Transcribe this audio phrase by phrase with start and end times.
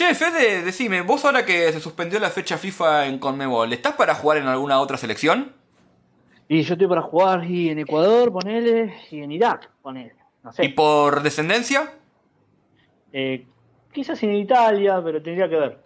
[0.00, 4.14] Che, Fede, decime, vos ahora que se suspendió la fecha FIFA en Conmebol, ¿estás para
[4.14, 5.52] jugar en alguna otra selección?
[6.48, 10.14] Y yo estoy para jugar y en Ecuador, ponele, y en Irak, ponele.
[10.42, 10.64] No sé.
[10.64, 11.92] ¿Y por descendencia?
[13.12, 13.44] Eh,
[13.92, 15.84] quizás en Italia, pero tendría que ver.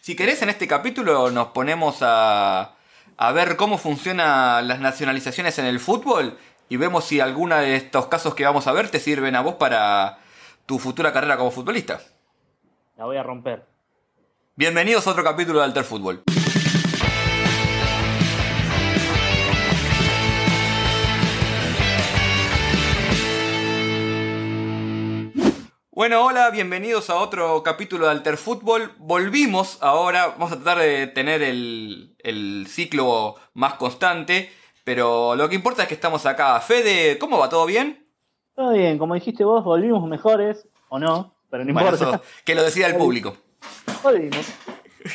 [0.00, 2.76] Si querés, en este capítulo nos ponemos a,
[3.18, 6.38] a ver cómo funcionan las nacionalizaciones en el fútbol
[6.70, 9.56] y vemos si alguna de estos casos que vamos a ver te sirven a vos
[9.56, 10.18] para
[10.64, 12.00] tu futura carrera como futbolista.
[13.00, 13.64] La voy a romper.
[14.56, 16.22] Bienvenidos a otro capítulo de Alter Fútbol.
[25.90, 28.92] Bueno, hola, bienvenidos a otro capítulo de Alter Fútbol.
[28.98, 34.50] Volvimos ahora, vamos a tratar de tener el, el ciclo más constante,
[34.84, 36.60] pero lo que importa es que estamos acá.
[36.60, 37.48] Fede, ¿cómo va?
[37.48, 38.06] ¿Todo bien?
[38.54, 42.16] Todo bien, como dijiste vos, volvimos mejores, o no, pero no Bueno, importa.
[42.16, 43.36] eso, que lo decida el público.
[44.02, 44.46] Volvimos.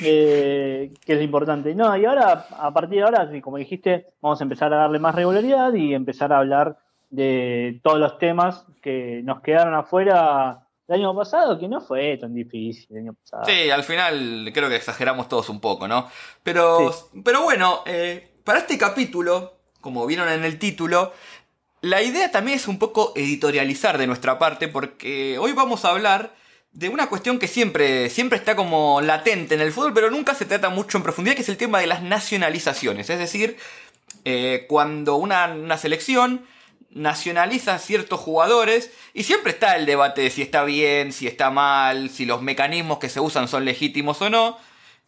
[0.01, 1.75] Eh, que es importante.
[1.75, 5.15] No, y ahora, a partir de ahora, como dijiste, vamos a empezar a darle más
[5.15, 6.77] regularidad y empezar a hablar
[7.09, 12.33] de todos los temas que nos quedaron afuera el año pasado, que no fue tan
[12.33, 13.45] difícil el año pasado.
[13.45, 16.07] Sí, al final creo que exageramos todos un poco, ¿no?
[16.43, 16.91] Pero,
[17.23, 21.13] pero bueno, eh, para este capítulo, como vieron en el título,
[21.85, 26.33] la idea también es un poco editorializar de nuestra parte, porque hoy vamos a hablar
[26.71, 30.45] de una cuestión que siempre, siempre está como latente en el fútbol, pero nunca se
[30.45, 33.11] trata mucho en profundidad, que es el tema de las nacionalizaciones.
[33.11, 33.57] Es decir,
[34.23, 36.47] eh, cuando una, una selección
[36.89, 42.09] nacionaliza ciertos jugadores y siempre está el debate de si está bien, si está mal,
[42.09, 44.57] si los mecanismos que se usan son legítimos o no.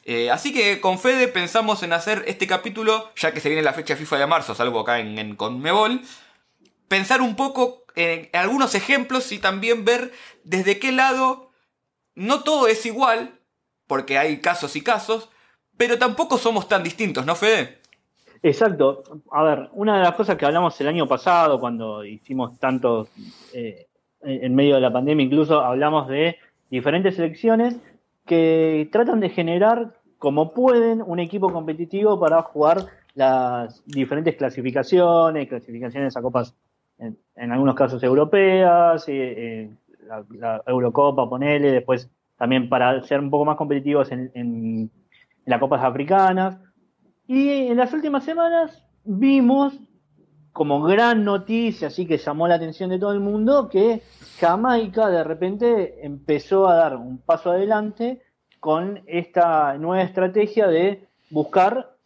[0.06, 3.74] Eh, así que con Fede pensamos en hacer este capítulo, ya que se viene la
[3.74, 6.02] fecha FIFA de marzo, salvo acá en, en Conmebol,
[6.88, 10.12] pensar un poco en algunos ejemplos y también ver
[10.44, 11.52] desde qué lado
[12.16, 13.40] no todo es igual,
[13.88, 15.30] porque hay casos y casos,
[15.78, 17.78] pero tampoco somos tan distintos, ¿no, Fede?
[18.44, 19.04] Exacto.
[19.32, 23.10] A ver, una de las cosas que hablamos el año pasado, cuando hicimos tantos,
[23.54, 23.88] eh,
[24.22, 26.38] en medio de la pandemia incluso, hablamos de
[26.70, 27.78] diferentes selecciones
[28.26, 36.18] que tratan de generar como pueden un equipo competitivo para jugar las diferentes clasificaciones, clasificaciones
[36.18, 36.56] a copas,
[37.00, 39.72] en, algunos casos europeas, eh,
[40.40, 44.92] la, Eurocopa, ponele, después también para ser un poco más competitivos en
[45.46, 46.58] las copas africanas.
[47.28, 49.78] Y en las últimas semanas vimos
[50.58, 54.02] como gran noticia, así que llamó la atención de todo el mundo, que
[54.40, 58.24] Jamaica de repente empezó a dar un paso adelante
[58.60, 61.97] con esta nueva estrategia de buscar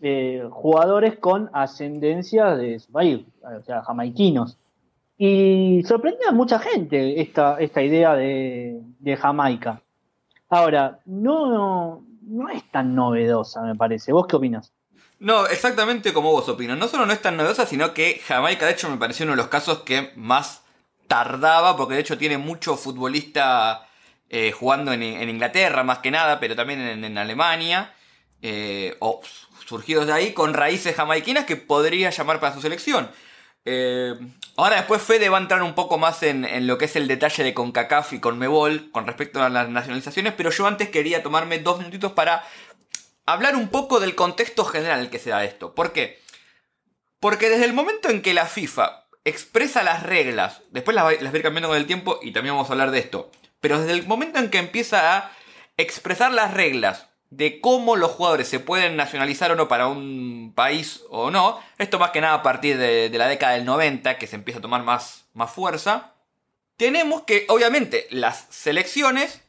[0.00, 4.56] eh, jugadores con ascendencia de su o sea, jamaiquinos.
[5.16, 9.82] Y sorprendió a mucha gente esta, esta idea de, de Jamaica.
[10.48, 14.12] Ahora, no, no es tan novedosa, me parece.
[14.12, 14.72] ¿Vos qué opinas?
[15.18, 16.78] No, exactamente como vos opinas.
[16.78, 19.38] No solo no es tan novedosa, sino que Jamaica, de hecho, me pareció uno de
[19.38, 20.62] los casos que más
[21.08, 23.88] tardaba, porque de hecho tiene mucho futbolista
[24.28, 27.92] eh, jugando en, en Inglaterra, más que nada, pero también en Alemania,
[28.42, 29.20] eh, o
[29.66, 33.10] surgidos de ahí, con raíces jamaiquinas que podría llamar para su selección.
[33.64, 34.14] Eh,
[34.56, 37.44] ahora después Fede va a entrar un poco más en, lo que es el detalle
[37.44, 41.78] de CONCACAF y CONMEBOL con respecto a las nacionalizaciones, pero yo antes quería tomarme dos
[41.78, 42.44] minutitos para
[43.26, 45.74] hablar un poco del contexto general en que se da esto.
[45.74, 46.22] ¿Por qué?
[47.20, 51.30] Porque desde el momento en que la FIFA expresa las reglas, después las, va- las
[51.30, 53.78] va a ir cambiando con el tiempo y también vamos a hablar de esto, pero
[53.80, 55.32] desde el momento en que empieza a
[55.76, 61.02] expresar las reglas de cómo los jugadores se pueden nacionalizar o no para un país
[61.10, 64.26] o no, esto más que nada a partir de, de la década del 90, que
[64.26, 66.14] se empieza a tomar más, más fuerza,
[66.78, 69.42] tenemos que, obviamente, las selecciones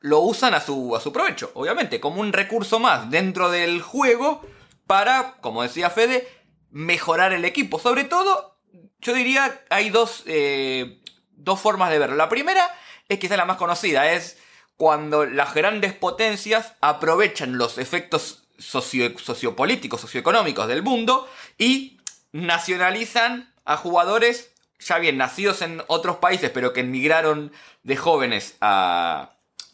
[0.00, 4.42] lo usan a su, a su provecho, obviamente, como un recurso más dentro del juego
[4.86, 6.28] para, como decía Fede,
[6.70, 7.78] mejorar el equipo.
[7.78, 8.58] Sobre todo,
[9.00, 12.14] yo diría, hay dos, eh, dos formas de verlo.
[12.14, 12.68] La primera
[13.08, 14.38] es quizá la más conocida, es
[14.76, 21.28] cuando las grandes potencias aprovechan los efectos socio- sociopolíticos, socioeconómicos del mundo
[21.58, 21.98] y
[22.32, 27.52] nacionalizan a jugadores ya bien nacidos en otros países, pero que emigraron
[27.82, 29.32] de jóvenes a,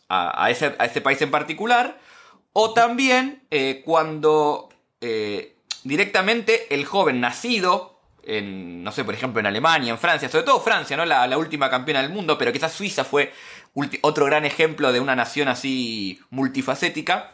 [0.08, 1.98] a, ese, a ese país en particular.
[2.52, 4.68] O también eh, cuando
[5.00, 7.91] eh, directamente el joven nacido
[8.24, 11.04] en, no sé, por ejemplo, en Alemania, en Francia, sobre todo Francia, ¿no?
[11.04, 13.32] La, la última campeona del mundo, pero quizás Suiza fue
[14.02, 17.32] otro gran ejemplo de una nación así multifacética.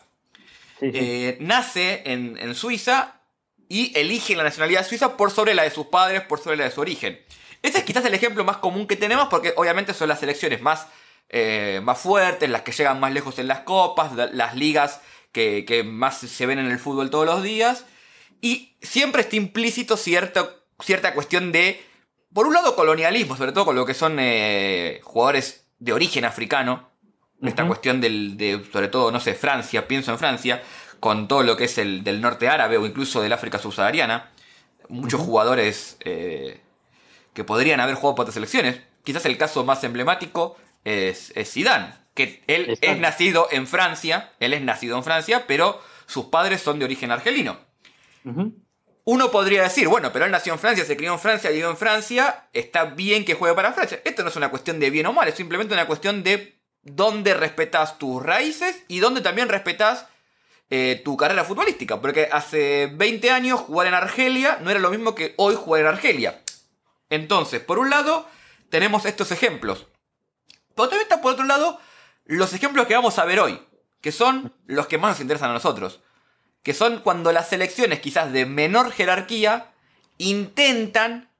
[0.81, 0.99] Sí, sí.
[0.99, 3.21] Eh, nace en, en Suiza
[3.69, 6.71] y elige la nacionalidad suiza por sobre la de sus padres, por sobre la de
[6.71, 7.21] su origen.
[7.61, 10.87] Ese es quizás el ejemplo más común que tenemos porque obviamente son las selecciones más
[11.31, 15.03] eh, más fuertes, las que llegan más lejos en las copas, las ligas
[15.33, 17.85] que, más se ven en el fútbol todos los días.
[18.41, 20.49] Y siempre está implícito cierta,
[20.81, 21.85] cierta cuestión de,
[22.33, 26.89] por un lado, colonialismo, sobre todo con lo que son eh, jugadores de origen africano.
[27.43, 30.63] Esta cuestión del, de, sobre todo, no sé, Francia, pienso en Francia,
[30.99, 34.31] con todo lo que es el del norte árabe o incluso del África subsahariana.
[34.89, 36.61] Muchos jugadores eh,
[37.35, 38.81] que podrían haber jugado por otras selecciones.
[39.05, 44.53] Quizás el caso más emblemático es, es Zidane, que él es nacido en Francia, él
[44.53, 47.59] es nacido en Francia, pero sus padres son de origen argelino.
[49.11, 51.79] Uno podría decir, bueno, pero él nació en Francia, se crió en Francia, vivió en
[51.79, 54.03] Francia, está bien que juegue para Francia.
[54.05, 57.33] Esto no es una cuestión de bien o mal, es simplemente una cuestión de dónde
[57.33, 60.05] respetas tus raíces y dónde también respetas
[60.69, 62.03] eh, tu carrera futbolística.
[62.03, 65.87] Porque hace 20 años jugar en Argelia no era lo mismo que hoy jugar en
[65.87, 66.43] Argelia.
[67.09, 68.29] Entonces, por un lado,
[68.69, 69.87] tenemos estos ejemplos.
[70.75, 71.81] Pero también está por otro lado
[72.27, 73.59] los ejemplos que vamos a ver hoy,
[74.03, 76.01] que son los que más nos interesan a nosotros.
[76.63, 79.73] Que son cuando las selecciones quizás de menor jerarquía
[80.19, 81.31] intentan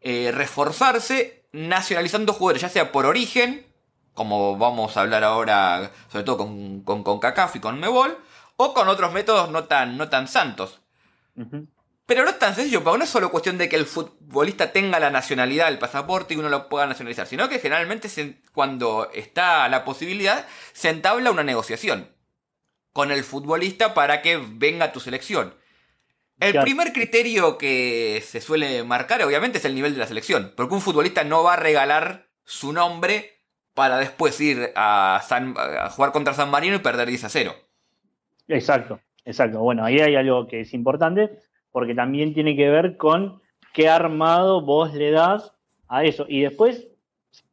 [0.00, 3.66] eh, reforzarse nacionalizando jugadores, ya sea por origen,
[4.12, 7.20] como vamos a hablar ahora, sobre todo con, con, con
[7.54, 8.18] y con Mebol,
[8.56, 10.80] o con otros métodos no tan, no tan santos.
[12.06, 15.00] Pero no es tan sencillo, porque no es solo cuestión de que el futbolista tenga
[15.00, 18.08] la nacionalidad, el pasaporte y uno lo pueda nacionalizar, sino que generalmente
[18.52, 22.13] cuando está la posibilidad se entabla una negociación
[22.94, 25.52] con el futbolista para que venga tu selección.
[26.40, 30.74] El primer criterio que se suele marcar obviamente es el nivel de la selección, porque
[30.74, 33.32] un futbolista no va a regalar su nombre
[33.74, 37.54] para después ir a, a jugar contra San Marino y perder 10 a 0.
[38.46, 39.58] Exacto, exacto.
[39.58, 41.30] Bueno, ahí hay algo que es importante
[41.72, 43.42] porque también tiene que ver con
[43.72, 45.52] qué armado vos le das
[45.88, 46.26] a eso.
[46.28, 46.86] Y después,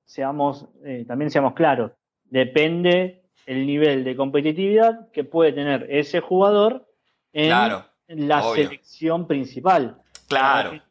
[0.06, 1.94] seamos, eh, también seamos claros,
[2.26, 6.88] depende el nivel de competitividad que puede tener ese jugador
[7.34, 7.50] en
[8.08, 9.98] la selección principal.
[10.28, 10.82] Claro.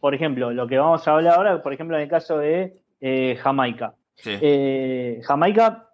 [0.00, 3.36] Por ejemplo, lo que vamos a hablar ahora, por ejemplo, en el caso de eh,
[3.40, 3.94] Jamaica.
[4.24, 5.90] Eh, Jamaica,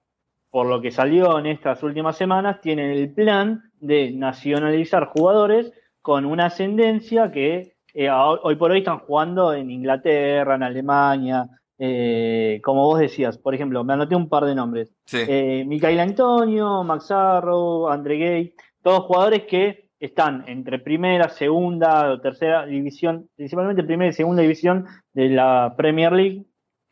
[0.50, 6.24] por lo que salió en estas últimas semanas, tiene el plan de nacionalizar jugadores con
[6.24, 11.48] una ascendencia que eh, hoy por hoy están jugando en Inglaterra, en Alemania,
[11.84, 14.94] eh, como vos decías, por ejemplo, me anoté un par de nombres.
[15.04, 15.18] Sí.
[15.26, 22.66] Eh, Antonio, Max Arrow, Andre Gay, todos jugadores que están entre primera, segunda o tercera
[22.66, 26.44] división, principalmente primera y segunda división de la Premier League,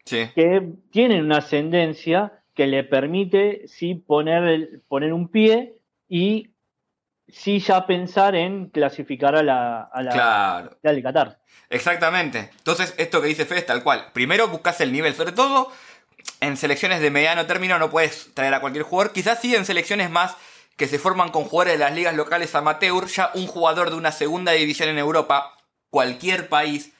[0.04, 5.76] que tienen una ascendencia que le permite sí poner, poner un pie
[6.08, 6.50] y
[7.32, 10.78] sí ya pensar en clasificar a la, a la, claro.
[10.82, 11.40] de Qatar.
[11.68, 12.50] Exactamente.
[12.58, 14.06] Entonces, esto que dice Fede es tal cual.
[14.12, 15.70] Primero buscas el nivel, sobre todo
[16.40, 19.12] en selecciones de mediano término no puedes traer a cualquier jugador.
[19.12, 20.36] Quizás sí en selecciones más
[20.76, 24.12] que se forman con jugadores de las ligas locales amateur, ya un jugador de una
[24.12, 25.52] segunda división en Europa,
[25.90, 26.92] cualquier país,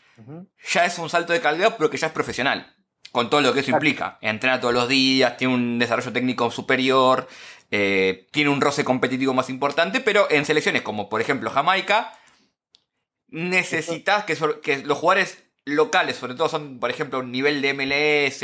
[0.71, 2.75] ya es un salto de calidad, pero que ya es profesional.
[3.11, 4.19] Con todo lo que eso implica.
[4.21, 7.27] Entrena todos los días, tiene un desarrollo técnico superior,
[7.71, 12.19] eh, tiene un roce competitivo más importante, pero en selecciones como por ejemplo Jamaica,
[13.29, 18.43] necesitas que, los jugadores locales, sobre todo son por ejemplo un nivel de MLS,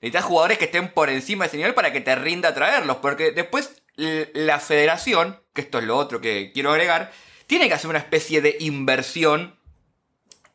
[0.00, 3.32] necesitas jugadores que estén por encima de ese nivel para que te rinda traerlos, porque
[3.32, 7.12] después la federación, que esto es lo otro que quiero agregar,
[7.46, 9.58] tiene que hacer una especie de inversión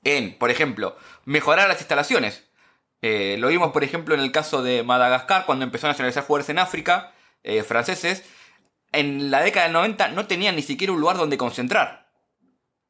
[0.04, 2.50] en, por ejemplo, mejorar las instalaciones.
[3.02, 6.50] Eh, lo vimos, por ejemplo, en el caso de Madagascar, cuando empezó a nacionalizar jugadores
[6.50, 8.24] en África, eh, franceses,
[8.92, 12.10] en la década del 90 no tenían ni siquiera un lugar donde concentrar.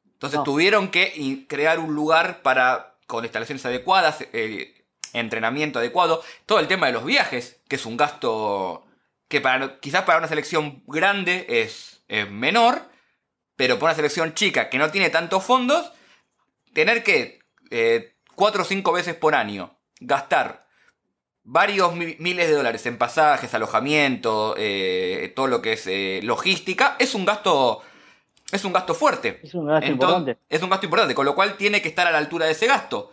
[0.06, 6.68] Entonces tuvieron que crear un lugar para, con instalaciones adecuadas, eh, entrenamiento adecuado, todo el
[6.68, 8.86] tema de los viajes, que es un gasto
[9.30, 12.02] que para, quizás para una selección grande es,
[12.32, 12.90] menor,
[13.56, 15.92] pero para una selección chica que no tiene tantos fondos,
[16.74, 17.40] tener que
[17.70, 20.66] eh, cuatro o cinco veces por año gastar
[21.52, 27.16] varios miles de dólares en pasajes, alojamiento, eh, todo lo que es eh, logística, es
[27.16, 27.82] un gasto.
[28.52, 29.40] Es un gasto fuerte.
[29.44, 30.38] Es un gasto importante.
[30.48, 32.68] Es un gasto importante, con lo cual tiene que estar a la altura de ese
[32.68, 33.12] gasto.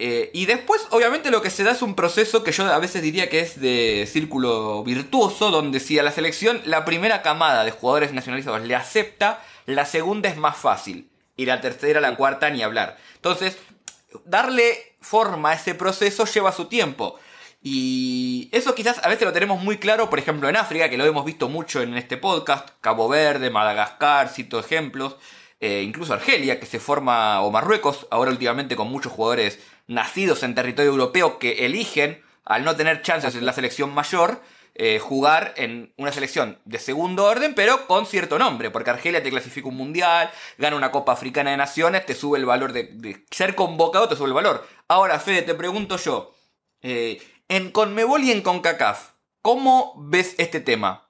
[0.00, 3.02] Eh, y después, obviamente, lo que se da es un proceso que yo a veces
[3.02, 7.70] diría que es de círculo virtuoso, donde si a la selección la primera camada de
[7.70, 11.08] jugadores nacionalizados le acepta, la segunda es más fácil.
[11.36, 12.96] Y la tercera, la cuarta, ni hablar.
[13.14, 13.58] Entonces,
[14.24, 17.18] darle forma a ese proceso lleva su tiempo.
[17.66, 21.06] Y eso quizás a veces lo tenemos muy claro, por ejemplo, en África, que lo
[21.06, 25.16] hemos visto mucho en este podcast, Cabo Verde, Madagascar, cito ejemplos,
[25.60, 30.54] eh, incluso Argelia, que se forma, o Marruecos, ahora últimamente con muchos jugadores nacidos en
[30.54, 34.42] territorio europeo que eligen al no tener chances en la selección mayor,
[34.74, 39.30] eh, jugar en una selección de segundo orden, pero con cierto nombre, porque Argelia te
[39.30, 43.54] clasifica un mundial, gana una Copa Africana de Naciones, te sube el valor de, ser
[43.54, 44.68] convocado, te sube el valor.
[44.86, 46.34] Ahora, Fede, te pregunto yo,
[46.82, 51.08] eh, en Conmebol y en CONCACAF, ¿cómo ves este tema?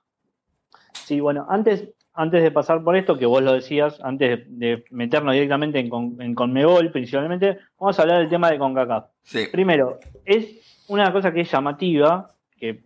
[0.92, 5.34] Sí, bueno, antes, antes de pasar por esto, que vos lo decías, antes de, meternos
[5.34, 9.06] directamente en, en, Conmebol principalmente, vamos a hablar del tema de CONCACAF.
[9.22, 9.46] Sí.
[9.50, 12.84] Primero, es una cosa que es llamativa, que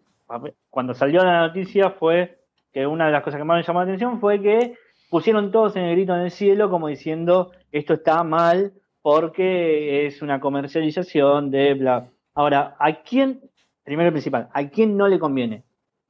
[0.70, 2.38] cuando salió la noticia fue
[2.72, 4.74] que una de las cosas que más me llamó la atención fue que
[5.10, 10.20] pusieron todos en el grito en el cielo como diciendo esto está mal porque es
[10.22, 12.08] una comercialización de bla.
[12.38, 13.40] Ahora, ¿a quién,
[13.82, 15.64] primero y principal, a quién no le conviene?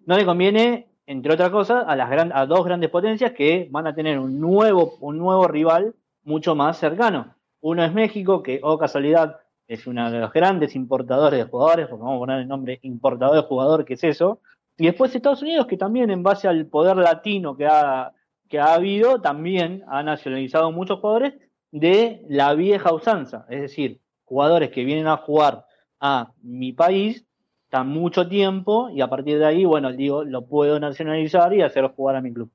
[0.04, 3.94] No le conviene, entre otras cosas, a, las a dos grandes potencias que van a
[3.94, 5.94] tener un nuevo, un nuevo rival
[6.25, 7.35] mucho más cercano.
[7.62, 12.02] Uno es México, que, oh casualidad, es uno de los grandes importadores de jugadores, porque
[12.02, 14.42] vamos a poner el nombre importador de jugador, que es eso.
[14.76, 18.12] Y después Estados Unidos, que también en base al poder latino que ha,
[18.50, 21.32] que ha habido, también ha nacionalizado muchos jugadores
[21.70, 23.47] de la vieja usanza.
[23.49, 25.64] Es decir, jugadores que vienen a jugar
[26.00, 27.25] a mi país,
[27.64, 31.87] están mucho tiempo y a partir de ahí, bueno, digo, lo puedo nacionalizar y hacer
[31.88, 32.50] jugar a mi club.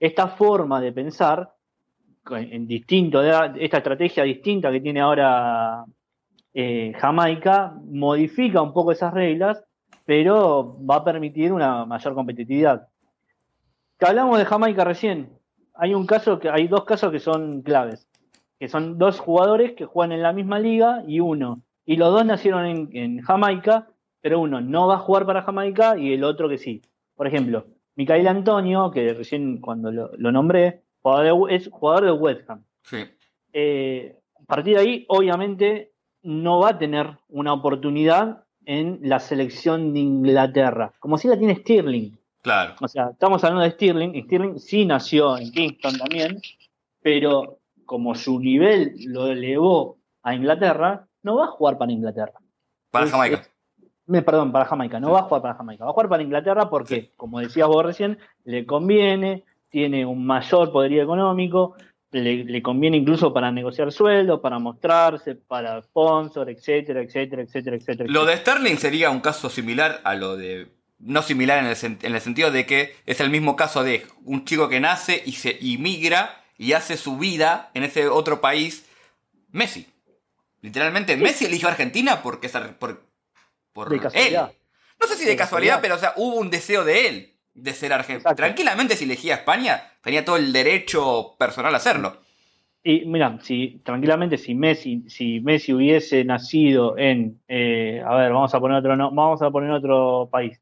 [0.00, 1.52] Esta forma de pensar,
[2.30, 5.84] en distinto, esta estrategia distinta que tiene ahora
[6.52, 9.62] eh, Jamaica modifica un poco esas reglas,
[10.04, 12.88] pero va a permitir una mayor competitividad.
[14.00, 15.30] Hablamos de Jamaica recién,
[15.74, 18.08] hay un caso que hay dos casos que son claves,
[18.58, 22.26] que son dos jugadores que juegan en la misma liga y uno, y los dos
[22.26, 23.88] nacieron en, Jamaica,
[24.20, 26.82] pero uno no va a jugar para Jamaica y el otro que sí.
[27.14, 30.82] Por ejemplo, Micael Antonio, que recién cuando lo, nombré,
[31.48, 32.64] es jugador de West Ham.
[33.52, 39.94] Eh, a partir de ahí, obviamente, no va a tener una oportunidad en la selección
[39.94, 42.18] de Inglaterra, como si la tiene Stirling.
[42.42, 42.74] Claro.
[42.80, 46.40] O sea, estamos hablando de Stirling, y Stirling sí nació en Kingston también,
[47.00, 52.40] pero como su nivel lo elevó a Inglaterra, no va a jugar para Inglaterra.
[52.90, 53.42] Para Jamaica.
[54.06, 56.70] me, perdón, para Jamaica, no va a jugar para Jamaica, va a jugar para Inglaterra
[56.70, 61.74] porque, como decías vos recién, le conviene, tiene un mayor poderío económico,
[62.12, 68.08] le, conviene incluso para negociar sueldos, para mostrarse, para sponsor, etcétera, etcétera, etcétera, etcétera.
[68.08, 70.68] Lo de Sterling sería un caso similar a lo de.
[70.98, 74.46] No similar en el, en el sentido de que es el mismo caso de un
[74.46, 78.88] chico que nace y se inmigra y hace su vida en ese otro país.
[79.50, 79.86] Messi.
[80.62, 82.48] Literalmente, Messi eligió Argentina porque
[82.78, 83.06] por,
[83.72, 84.52] por de casualidad.
[85.00, 87.92] No sé si de, casualidad, pero o sea, hubo un deseo de él de ser
[87.92, 88.34] argentino.
[88.34, 92.18] Tranquilamente, si elegía España, tenía todo el derecho personal a hacerlo.
[92.82, 98.54] Y mira, si tranquilamente si Messi, si Messi hubiese nacido en, eh, a ver, vamos
[98.54, 100.60] a poner otro, no, vamos a poner otro país.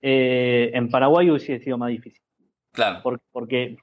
[0.00, 2.22] Eh, en Paraguay hubiese sido más difícil.
[2.72, 3.00] Claro.
[3.02, 3.76] Porque,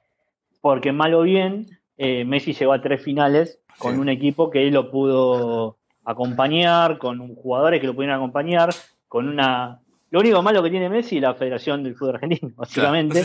[0.60, 4.90] porque, mal o bien, eh, Messi llegó a tres finales con un equipo que lo
[4.90, 8.70] pudo acompañar, con jugadores que lo pudieron acompañar,
[9.08, 9.82] con una
[10.12, 13.22] lo único malo que tiene Messi es la Federación del Fútbol Argentino, básicamente,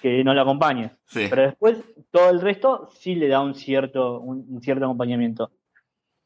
[0.00, 0.96] que no lo acompaña.
[1.12, 5.50] Pero después todo el resto sí le da un cierto, un, cierto acompañamiento.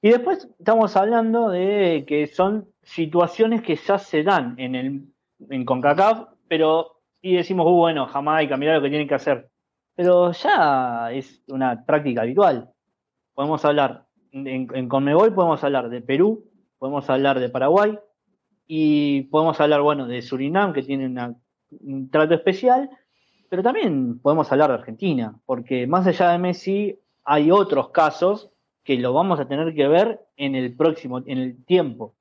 [0.03, 5.05] Y después estamos hablando de que son situaciones que ya se dan en, el,
[5.49, 9.49] en CONCACAF, pero y decimos, uh, bueno, Jamaica, mirá lo que tienen que hacer.
[9.95, 12.71] Pero ya es una práctica habitual.
[13.35, 16.45] Podemos hablar, en, en Conmebol podemos hablar de Perú,
[16.79, 17.99] podemos hablar de Paraguay,
[18.67, 21.07] y podemos hablar, bueno, de Surinam, que tiene
[21.81, 22.91] un trato especial,
[23.49, 28.51] pero también podemos hablar de Argentina, porque más allá de Messi hay otros casos
[28.83, 32.15] que lo vamos a tener que ver en el próximo, en el tiempo.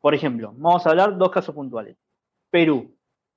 [0.00, 1.96] Por ejemplo, vamos a hablar dos casos puntuales.
[2.50, 2.94] Perú.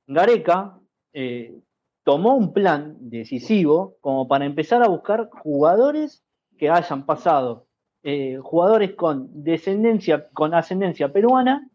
[0.07, 0.79] Gareca
[1.13, 1.59] eh,
[2.05, 6.23] tomó un plan decisivo como para empezar a buscar jugadores
[6.57, 7.67] que hayan pasado,
[8.03, 11.69] eh, jugadores con descendencia, con ascendencia peruana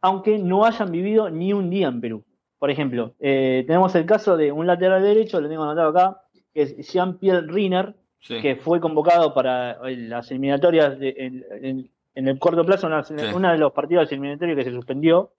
[0.00, 2.24] aunque no hayan vivido ni un día en Perú.
[2.58, 6.62] Por ejemplo, eh, tenemos el caso de un lateral derecho, lo tengo anotado acá, que
[6.62, 12.88] es Jean-Pierre Riner, que fue convocado para las eliminatorias en, el corto plazo,
[13.34, 15.32] uno de los partidos eliminatorios que se suspendió,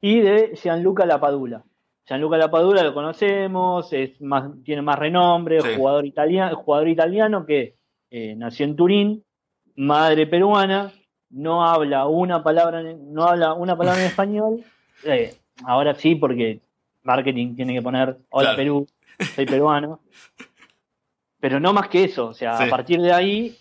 [0.00, 1.64] y de Gianluca Lapadula.
[2.06, 7.76] Gianluca Lapadula lo conocemos, es más, tiene más renombre, jugador, italiano, jugador italiano que
[8.10, 9.24] eh, nació en Turín,
[9.76, 10.92] madre peruana,
[11.30, 14.64] no habla una palabra, no habla una palabra en español,
[15.04, 15.34] eh,
[15.64, 16.60] ahora sí, porque
[17.02, 18.86] marketing tiene que poner hola Perú,
[19.34, 20.00] soy peruano.
[21.40, 23.56] Pero no más que eso, o sea, a partir de ahí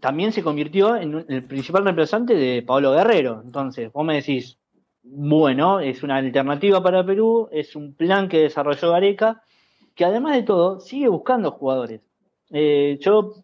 [0.00, 3.40] también se convirtió en el principal reemplazante de Pablo Guerrero.
[3.42, 4.58] Entonces, vos me decís,
[5.02, 9.42] bueno, es una alternativa para Perú, es un plan que desarrolló Gareca,
[9.94, 12.00] que además de todo sigue buscando jugadores.
[12.50, 13.34] Eh, yo,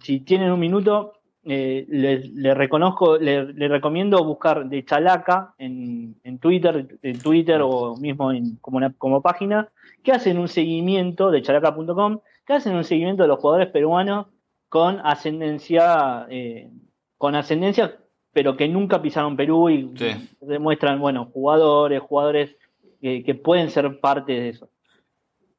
[0.00, 7.18] si tienen un minuto, eh, le, reconozco, le, recomiendo buscar de Chalaca en, Twitter, en
[7.18, 9.68] Twitter o mismo en, como, como página,
[10.02, 14.26] que hacen un seguimiento de chalaca.com, que hacen un seguimiento de los jugadores peruanos
[14.68, 16.70] con ascendencia, eh,
[17.18, 17.98] con ascendencia
[18.32, 19.92] pero que nunca pisaron Perú y
[20.40, 22.56] demuestran, bueno, jugadores, jugadores
[23.00, 24.68] que, pueden ser parte de eso.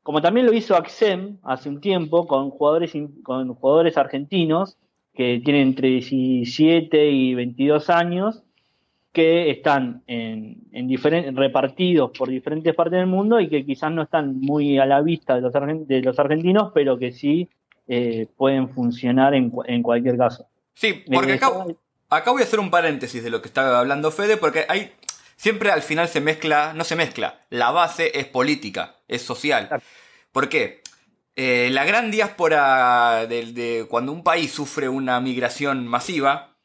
[0.04, 4.78] Como también lo hizo Axem hace un tiempo con jugadores, con jugadores argentinos
[5.14, 8.44] que tienen entre 17 y 22 años,
[9.12, 14.40] que están en, diferentes, repartidos por diferentes partes del mundo y que quizás no están
[14.40, 15.54] muy a la vista de los,
[15.88, 17.50] de los argentinos, pero que sí
[17.88, 19.50] eh, pueden funcionar en,
[19.84, 20.48] cualquier caso.
[20.74, 21.66] Sí, porque acá,
[22.12, 24.94] Acá voy a hacer un paréntesis de lo que estaba hablando Fede, porque hay.
[25.38, 29.82] Siempre al final se mezcla, no se mezcla, la base es política, es social.
[30.34, 30.84] ¿Por qué?
[31.38, 36.58] Eh, la gran diáspora de, cuando un país sufre una migración masiva,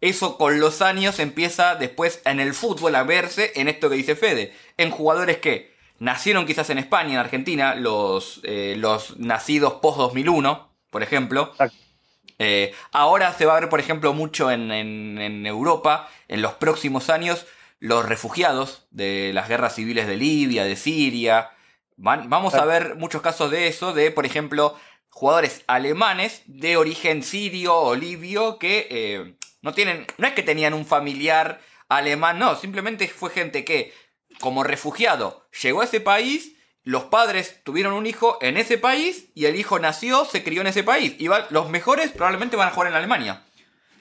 [0.00, 4.16] eso con los años empieza después en el fútbol a verse en esto que dice
[4.16, 9.98] Fede, en jugadores que nacieron quizás en España, en Argentina, los, eh, los nacidos post
[9.98, 11.52] 2001, por ejemplo.
[12.38, 17.46] Eh, ahora se va a ver, por ejemplo, mucho en, Europa, en los próximos años,
[17.78, 21.50] los refugiados de las guerras civiles de Libia, de Siria.
[21.96, 24.76] vamos a ver muchos casos de eso, de, por ejemplo,
[25.08, 30.74] jugadores alemanes de origen sirio o libio que eh, no tienen, no es que tenían
[30.74, 33.94] un familiar alemán, no, simplemente fue gente que,
[34.40, 36.55] como refugiado, llegó a ese país
[36.86, 40.68] los padres tuvieron un hijo en ese país y el hijo nació, se crió en
[40.68, 41.16] ese país.
[41.18, 43.42] Y los mejores probablemente van a jugar en Alemania.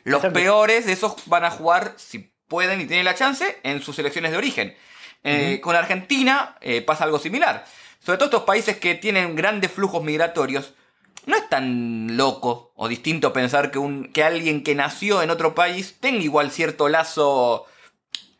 [0.03, 3.95] Los peores de esos van a jugar, si pueden y tienen la chance, en sus
[3.95, 4.75] selecciones de origen.
[5.23, 7.65] Eh, con Argentina eh, pasa algo similar.
[8.05, 10.75] Sobre todo estos países que tienen grandes flujos migratorios,
[11.25, 15.55] no es tan loco o distinto pensar que, un, que alguien que nació en otro
[15.55, 17.65] país tenga igual cierto lazo,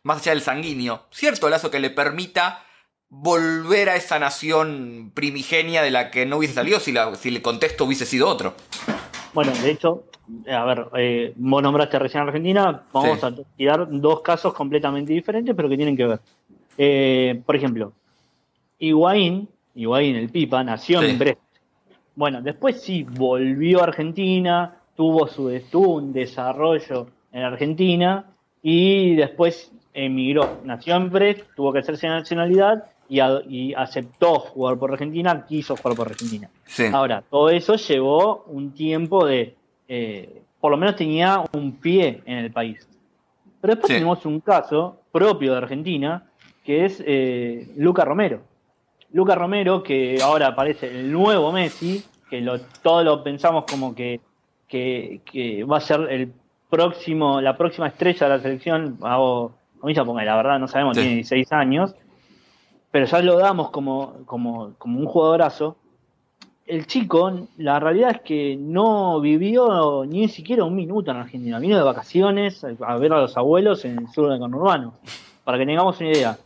[0.04, 2.65] más allá del sanguíneo, cierto lazo que le permita
[3.10, 7.42] volver a esa nación primigenia de la que no hubiese salido si, la, si el
[7.42, 8.54] contexto hubiese sido otro.
[9.34, 10.06] Bueno, de hecho,
[10.52, 15.70] a ver, eh, vos nombraste recién Argentina, vamos a tirar dos casos completamente diferentes, pero
[15.70, 16.20] que tienen que ver.
[16.78, 17.94] Eh, por ejemplo,
[18.80, 21.40] Higuaín, Higuaín el Pipa, nació en Brest.
[22.16, 28.26] Bueno, después sí volvió a Argentina, tuvo, su, tuvo un desarrollo en Argentina
[28.62, 30.60] y después emigró.
[30.64, 36.08] Nació en Brest, tuvo que hacerse nacionalidad y, aceptó jugar por Argentina, quiso jugar por
[36.08, 36.50] Argentina.
[36.94, 39.56] Ahora, todo eso llevó un tiempo de,
[39.88, 42.88] eh, por lo menos tenía un pie en el país.
[43.62, 46.24] Pero después tenemos un caso propio de Argentina,
[46.64, 48.42] que es eh, Luca Romero.
[49.12, 54.20] Luca Romero, que ahora aparece el nuevo Messi, que lo, todos lo pensamos como que,
[54.68, 56.34] que, va a ser el
[56.70, 61.16] próximo, la próxima estrella de la selección, hago comillas porque la verdad no sabemos, tiene
[61.16, 61.96] 16 años,
[62.96, 65.76] pero ya lo damos como, como, un jugadorazo.
[66.66, 71.60] El chico, la realidad es que no vivió ni siquiera un minuto en Argentina.
[71.60, 74.94] Vino de vacaciones a ver a los abuelos en el sur del conurbano.
[75.44, 76.38] Para que tengamos una idea.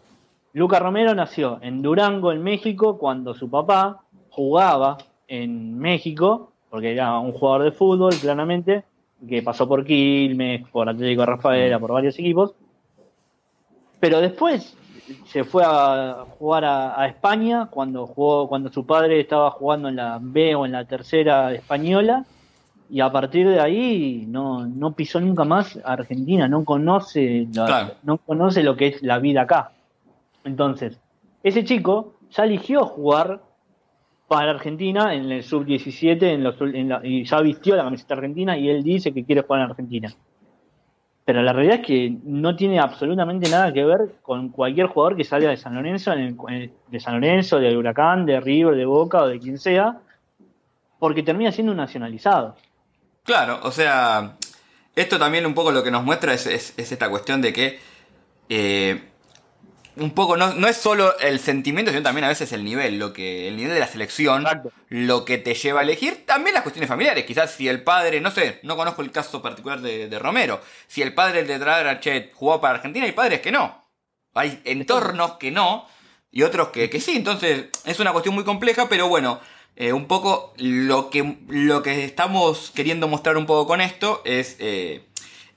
[0.54, 7.20] Luca Romero nació en Durango, en México, cuando su papá jugaba en México, porque era
[7.20, 8.86] un jugador de fútbol, claramente,
[9.30, 12.56] que pasó por Quilmes, por Atlético Rafaela, por varios equipos.
[14.00, 14.76] Pero después
[15.26, 20.20] se fue a jugar a, España cuando jugó, cuando su padre estaba jugando en la
[20.22, 22.26] B o en la tercera española,
[22.90, 27.48] y a partir de ahí no, no pisó nunca más a Argentina, no conoce,
[28.04, 29.72] no conoce lo que es la vida acá.
[30.44, 31.00] Entonces,
[31.44, 33.42] ese chico ya eligió jugar
[34.28, 39.12] para Argentina en el sub-17 en y ya vistió la camiseta argentina y él dice
[39.12, 40.16] que quiere jugar en Argentina
[41.30, 45.24] pero la realidad es que no tiene absolutamente nada que ver con cualquier jugador que
[45.24, 49.40] salga de San Lorenzo, de San Lorenzo, de Huracán, de River, de Boca o de
[49.40, 50.00] quien sea,
[50.98, 52.56] porque termina siendo un nacionalizado.
[53.24, 54.38] Claro, o sea,
[54.96, 57.80] esto también un poco lo que nos muestra es, esta cuestión de que
[58.50, 59.09] eh,
[59.96, 63.14] un poco, no, no, es solo el sentimiento, sino también a veces el nivel, lo
[63.14, 64.46] que, el nivel de la selección,
[64.88, 68.32] lo que te lleva a elegir, también las cuestiones familiares, quizás si el padre, no
[68.32, 72.76] sé, no conozco el caso particular de, Romero, si el padre de Dradrachet jugó para
[72.76, 73.86] Argentina, hay padres que no,
[74.34, 75.88] hay entornos que no,
[76.32, 79.40] y otros que, que sí, entonces es una cuestión muy compleja, pero bueno,
[79.76, 84.56] eh, un poco lo que, lo que estamos queriendo mostrar un poco con esto es...
[84.60, 85.06] Eh,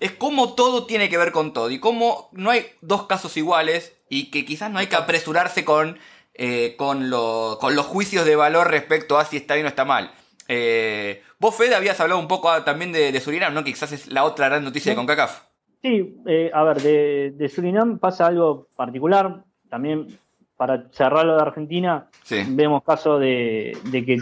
[0.03, 3.92] es cómo todo tiene que ver con todo y cómo no hay dos casos iguales
[4.12, 5.96] y que quizás no hay que apresurarse con,
[6.35, 7.11] eh, con,
[7.59, 10.11] con los juicios de valor respecto a si está bien o está mal.
[10.48, 13.64] Eh, vos, Fede, habías hablado un poco ah, también de, Surinam, ¿no?
[13.64, 15.44] Que quizás es la otra gran noticia de CONCACAF.
[15.81, 19.44] Sí, eh, a ver, de, Surinam pasa algo particular.
[19.70, 20.18] También,
[20.59, 22.11] para cerrarlo de Argentina,
[22.48, 24.18] vemos casos de, que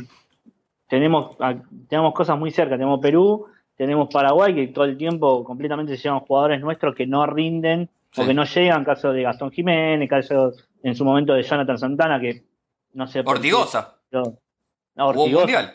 [0.86, 1.36] tenemos,
[1.88, 2.76] tenemos cosas muy cerca.
[2.76, 7.26] Tenemos Perú, tenemos Paraguay, que todo el tiempo completamente se llaman jugadores nuestros que no
[7.26, 8.84] rinden o que no llegan.
[8.84, 12.44] Caso de Gastón Jiménez, caso en su momento de Jonathan Santana, que
[12.94, 13.20] no sé.
[13.20, 13.96] Ortigosa.
[14.12, 14.38] No,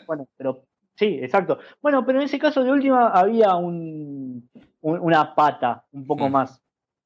[0.06, 1.58] Bueno, pero sí, exacto.
[1.80, 4.48] Bueno, pero en ese caso de última había un,
[4.80, 6.32] una pata un poco mm.
[6.32, 6.62] más.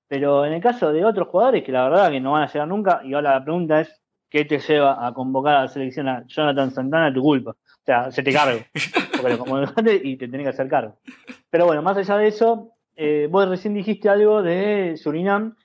[0.08, 2.66] Pero en el caso de otros jugadores que la verdad que no van a llegar
[2.66, 6.24] nunca, y ahora la pregunta es, ¿qué te lleva a convocar a la selección a
[6.26, 7.52] Jonathan Santana tu culpa?
[7.52, 8.60] O sea, se te cargo.
[9.20, 10.96] Porque como y te tenés que hacer cargo.
[11.48, 15.56] Pero bueno, más allá de eso, eh, vos recién dijiste algo de Surinam,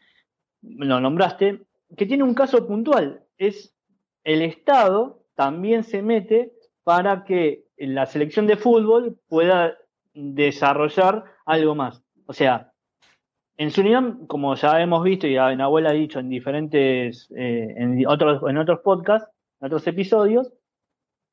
[0.62, 1.62] lo nombraste,
[1.98, 3.24] que tiene un caso puntual.
[3.38, 3.76] Es
[4.24, 9.78] el Estado también se mete para que la selección de fútbol pueda
[10.14, 12.02] desarrollar algo más.
[12.26, 12.72] O sea,
[13.58, 18.42] en Surinam, como ya hemos visto y Abuela ha dicho en diferentes, eh, en, otros,
[18.50, 19.30] en otros podcasts,
[19.62, 20.52] en otros episodios,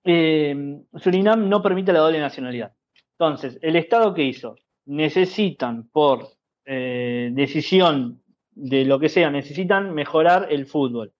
[0.04, 2.72] eh, Surinam no permite la doble nacionalidad.
[3.18, 6.28] Entonces, el Estado que hizo, necesitan por
[6.64, 11.12] eh, decisión de lo que sea, necesitan mejorar el fútbol,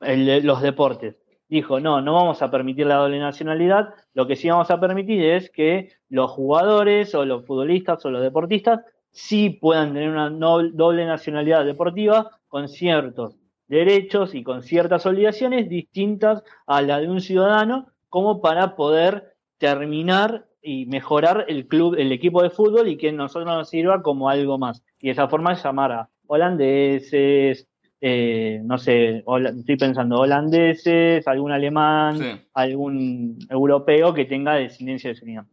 [0.00, 1.16] los deportes.
[1.48, 5.22] Dijo, no, no vamos a permitir la doble nacionalidad, lo que sí vamos a permitir
[5.24, 11.06] es que los jugadores o los futbolistas o los deportistas sí puedan tener una doble
[11.06, 17.92] nacionalidad deportiva con ciertos derechos y con ciertas obligaciones distintas a la de un ciudadano,
[18.08, 23.46] como para poder terminar y mejorar el club, el equipo de fútbol y que nosotros
[23.46, 24.82] nos sirva como algo más.
[25.00, 27.68] Y de esa forma llamar a holandeses,
[28.00, 29.24] eh, no sé,
[29.58, 35.46] estoy pensando holandeses, algún alemán, algún europeo que tenga descendencia de Surinam.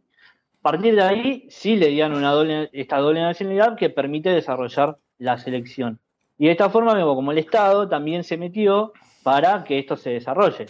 [0.60, 4.98] A partir de ahí, sí le dieron una doble, esta doble nacionalidad que permite desarrollar
[5.18, 6.00] la selección.
[6.38, 8.92] Y de esta forma, como el Estado también se metió
[9.22, 10.66] para que esto se desarrolle.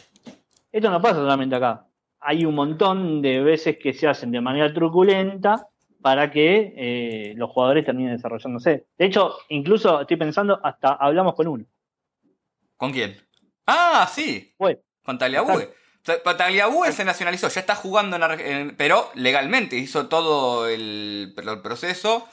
[0.71, 1.86] Esto no pasa solamente acá.
[2.21, 5.69] Hay un montón de veces que se hacen de manera truculenta
[6.01, 8.87] para que eh, los jugadores terminen desarrollándose.
[8.97, 11.65] De hecho, incluso estoy pensando, hasta hablamos con uno.
[12.77, 13.17] ¿Con quién?
[13.67, 14.55] Ah, sí.
[15.03, 15.73] Con Taliabue.
[16.37, 22.29] Taliabue se nacionalizó, ya está jugando en, pero legalmente, hizo todo el, proceso.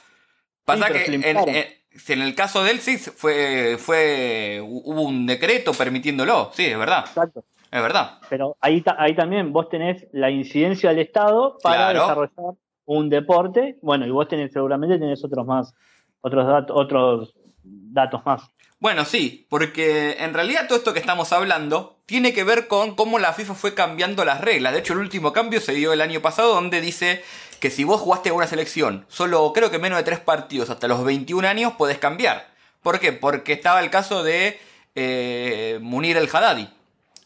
[0.64, 6.66] Pasa que en, el caso de él sí fue, fue, hubo un decreto permitiéndolo, sí,
[6.66, 7.04] es verdad.
[7.08, 7.44] Exacto.
[7.74, 8.20] Es verdad.
[8.30, 14.06] Pero ahí, ahí también vos tenés la incidencia del Estado para desarrollar un deporte, bueno,
[14.06, 15.74] y vos tenés, seguramente tenés otros más,
[16.20, 17.34] otros, datos otros
[17.64, 18.42] datos más.
[18.78, 23.18] Bueno, sí, porque en realidad todo esto que estamos hablando tiene que ver con cómo
[23.18, 24.72] la FIFA fue cambiando las reglas.
[24.72, 27.24] De hecho, el último cambio se dio el año pasado donde dice
[27.58, 30.86] que si vos jugaste a una selección solo creo que menos de tres partidos hasta
[30.86, 32.46] los 21 años podés cambiar.
[32.84, 33.12] ¿Por qué?
[33.12, 34.60] Porque estaba el caso de
[34.94, 36.68] eh, Munir el Haddadi,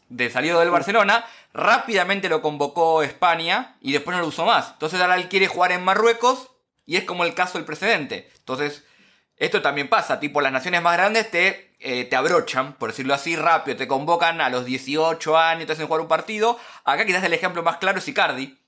[0.09, 4.71] de salido del Barcelona, rápidamente lo convocó España y después no lo usó más.
[4.73, 6.51] Entonces ahora él quiere jugar en Marruecos
[6.87, 8.31] y es como el caso del precedente.
[8.39, 8.85] Entonces,
[9.37, 13.37] esto también pasa, tipo las naciones más grandes te, eh, te abrochan, por decirlo así,
[13.37, 16.59] rápido, te convocan a los 18 años, te hacen jugar un partido.
[16.85, 18.59] Acá quizás el ejemplo más claro es Icardi,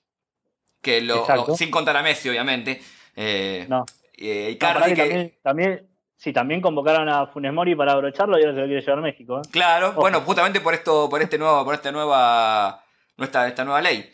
[0.80, 1.26] que lo,
[1.56, 2.82] sin contar a Messi, obviamente.
[3.16, 3.84] Eh, no.
[4.16, 5.38] Eh, Icardi que...
[5.42, 5.89] también
[6.20, 9.00] Sí, también convocaron a Funes Mori para abrocharlo y ahora se lo quiere llevar a
[9.00, 9.38] México.
[9.38, 9.48] ¿eh?
[9.50, 12.84] Claro, bueno, justamente por esto, por este nuevo, por esta nueva,
[13.16, 14.10] esta, esta nueva ley.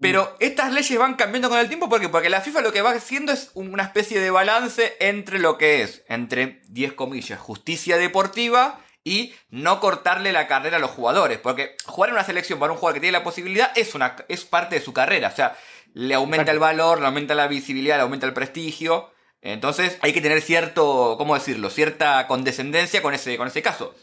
[0.00, 0.26] Pero mm.
[0.40, 3.30] estas leyes van cambiando con el tiempo ¿por porque la FIFA lo que va haciendo
[3.30, 9.32] es una especie de balance entre lo que es, entre 10 comillas, justicia deportiva y
[9.50, 11.38] no cortarle la carrera a los jugadores.
[11.38, 14.44] Porque jugar en una selección para un jugador que tiene la posibilidad es, una, es
[14.44, 15.28] parte de su carrera.
[15.28, 15.56] O sea,
[15.94, 19.12] le aumenta el valor, le aumenta la visibilidad, le aumenta el prestigio.
[19.42, 21.70] Entonces hay que tener cierto, ¿cómo decirlo?
[21.70, 23.94] Cierta condescendencia con ese, con ese caso.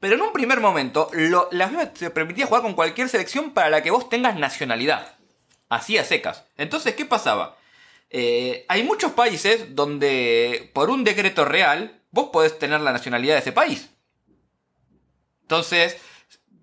[0.00, 1.10] Pero en un primer momento,
[1.50, 5.16] la FIFA te permitía jugar con cualquier selección para la que vos tengas nacionalidad.
[5.68, 6.44] Así a secas.
[6.58, 7.56] Entonces, ¿qué pasaba?
[8.10, 13.40] Eh, hay muchos países donde por un decreto real vos podés tener la nacionalidad de
[13.40, 13.90] ese país.
[15.42, 15.96] Entonces,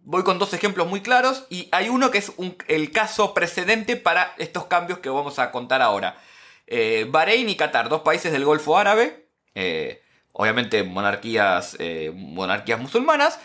[0.03, 2.31] voy con dos ejemplos muy claros y hay uno que es
[2.67, 6.17] el caso precedente para estos cambios que vamos a contar ahora.
[6.73, 13.41] Eh, Bahrein y Qatar, dos países del Golfo Árabe, eh, obviamente monarquías, eh, monarquías musulmanas.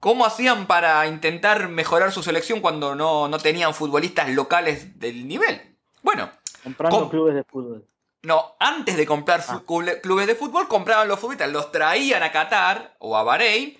[0.00, 5.60] ¿Cómo hacían para intentar mejorar su selección cuando no, tenían futbolistas locales del nivel?
[6.00, 6.30] Bueno.
[6.64, 7.84] Comprando clubes de fútbol.
[8.22, 9.62] No, antes de comprar Ah.
[9.66, 13.76] clubes de fútbol, compraban los futbolistas, los traían a Qatar o a Bahrein,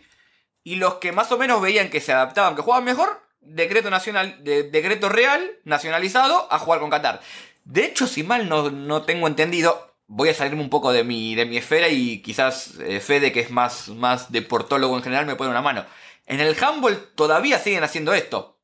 [0.64, 4.44] y los que más o menos veían que se adaptaban, que jugaban mejor, decreto nacional,
[4.44, 7.20] de, decreto real, nacionalizado, a jugar con Qatar.
[7.66, 9.76] De hecho, si mal no, no tengo entendido,
[10.06, 13.40] voy a salirme un poco de mi, de mi esfera y quizás eh, Fede, que
[13.40, 15.84] es más, más deportólogo en general, me pone una mano.
[16.26, 18.56] En el handball todavía siguen haciendo esto.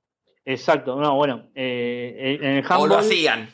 [0.44, 3.50] Exacto, no, bueno, eh, en el O lo hacían.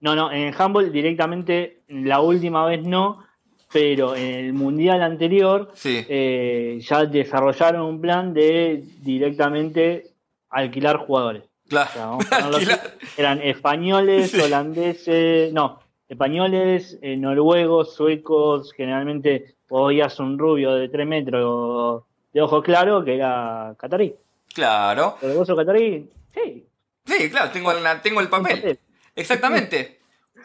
[0.00, 3.24] No, no, en el handball directamente, la última vez no,
[3.72, 6.06] pero en el mundial anterior Sí.
[6.08, 10.12] eh, ya desarrollaron un plan de directamente
[10.50, 11.42] alquilar jugadores.
[11.68, 12.18] Claro.
[12.18, 12.22] O
[12.60, 12.94] sea.
[13.16, 14.40] Eran españoles, Sí.
[14.40, 22.62] holandeses, no, españoles, eh, noruegos, suecos, generalmente podías un rubio de 3 metros de ojo
[22.62, 24.14] claro que era catarí.
[24.54, 25.16] Claro.
[25.20, 26.08] ¿Pero vos sos catarí?
[26.34, 26.66] Sí.
[27.06, 28.78] Sí, claro, tengo, la- tengo el papel.
[29.14, 29.98] Exactamente.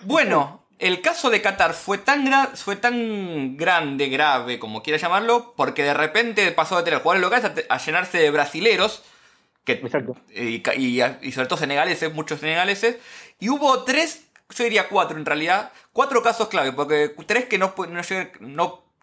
[0.03, 5.53] Bueno, el caso de Qatar fue tan, gra- fue tan grande, grave, como quiera llamarlo,
[5.55, 9.03] porque de repente pasó de tener jugadores locales a, a llenarse de brasileros,
[9.65, 10.15] que, Exacto.
[10.33, 12.97] y, ca- y- y sobre todo senegaleses, muchos senegaleses,
[13.39, 17.73] y hubo tres, yo diría cuatro en realidad, cuatro casos clave, porque tres que no,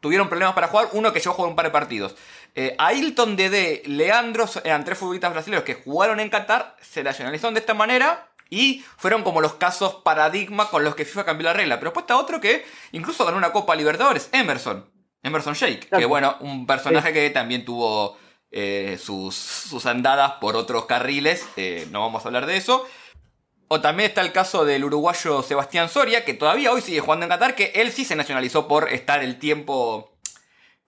[0.01, 2.15] tuvieron problemas para jugar, uno que llegó a jugar un par de partidos.
[2.55, 7.61] Eh, Ailton, Dede, Leandro eran tres futbolistas brasileños que jugaron en Qatar, se nacionalizaron de
[7.61, 11.79] esta manera y fueron como los casos paradigma con los que FIFA cambió la regla.
[11.79, 14.91] Pero después está otro que incluso ganó una Copa Libertadores, Emerson.
[15.23, 18.17] Emerson Shake, que bueno, un personaje que también tuvo
[18.53, 22.87] eh, sus, andadas por otros carriles, eh, no vamos a hablar de eso.
[23.69, 27.31] O también está el caso del uruguayo Sebastián Soria, que todavía hoy sigue jugando en
[27.31, 30.19] Qatar, que él sí se nacionalizó por estar el tiempo...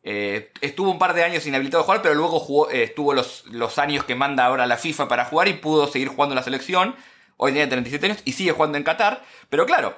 [0.03, 4.17] eh, estuvo un par de años inhabilitado de jugar, pero luego estuvo los, años que
[4.17, 6.97] manda ahora la FIFA para jugar y pudo seguir jugando la selección.
[7.37, 9.23] Hoy tiene 37 años y sigue jugando en Qatar.
[9.49, 9.97] Pero claro,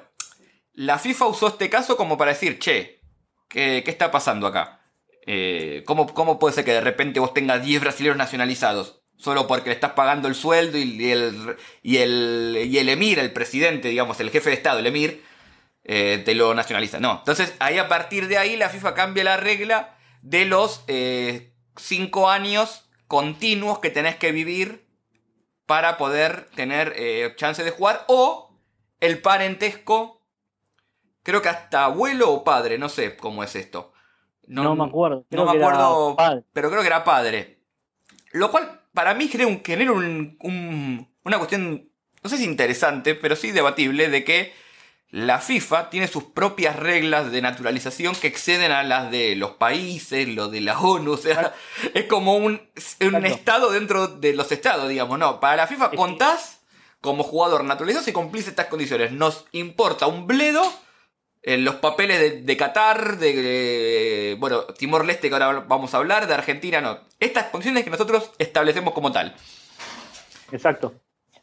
[0.73, 3.01] la FIFA usó este caso como para decir, che,
[3.49, 4.84] ¿qué, qué está pasando acá?
[5.25, 9.01] Eh, ¿cómo, ¿Cómo puede ser que de repente vos tengas 10 brasileños nacionalizados?
[9.17, 13.31] Solo porque le estás pagando el sueldo y, el, y, el, y el emir, el
[13.31, 15.23] presidente, digamos, el jefe de Estado, el emir,
[15.83, 16.99] eh, te lo nacionaliza.
[16.99, 17.19] No.
[17.19, 20.83] Entonces, ahí a partir de ahí la FIFA cambia la regla de los
[21.77, 24.85] 5 años continuos que tenés que vivir
[25.65, 28.59] para poder tener eh, chance de jugar o
[28.99, 30.21] el parentesco,
[31.23, 33.93] creo que hasta abuelo o padre, no sé cómo es esto.
[34.47, 35.25] No, me acuerdo.
[35.37, 36.15] no me acuerdo,
[36.53, 37.59] pero creo que era padre.
[38.31, 41.89] Lo cual para mí genera, un, genera un- un- una cuestión,
[42.23, 44.53] no sé si interesante, pero sí debatible, de que
[45.11, 50.27] la FIFA tiene sus propias reglas de naturalización que exceden a las de los países,
[50.27, 51.53] lo de la ONU, o sea,
[51.93, 52.61] es como un,
[53.01, 56.61] un estado dentro de los estados, digamos, no, para la FIFA contás
[57.01, 59.11] como jugador naturalizado si cumplís estas condiciones.
[59.11, 60.63] Nos importa un bledo
[61.47, 66.25] eh, los papeles de, de Qatar, de, de, bueno, Timor-Leste, que ahora vamos a hablar,
[66.27, 66.97] de Argentina, no.
[67.19, 69.35] Estas condiciones que nosotros establecemos como tal.
[70.51, 70.95] Exacto.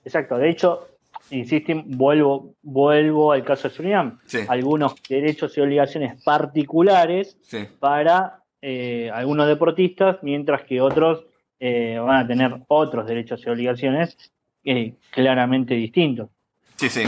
[0.05, 0.37] Exacto.
[0.39, 0.89] De hecho,
[1.31, 4.19] insisten, vuelvo, vuelvo al caso de Surinam.
[4.27, 4.41] Sí.
[4.49, 7.67] Algunos derechos y obligaciones particulares Sí.
[7.79, 11.25] para eh, algunos deportistas, mientras que otros
[11.61, 14.17] eh, van a tener otros derechos y obligaciones
[14.65, 16.29] eh, claramente distintos.
[16.77, 17.05] Sí, sí.